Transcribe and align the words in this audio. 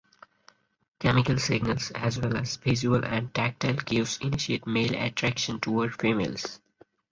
Chemical 0.99 1.37
signals 1.37 1.91
as 1.91 2.19
well 2.19 2.35
as 2.35 2.55
visual 2.55 3.05
and 3.05 3.31
tactile 3.35 3.75
cues 3.77 4.17
initiate 4.19 4.65
male 4.65 4.95
attraction 4.95 5.59
toward 5.59 5.93
females. 5.93 6.59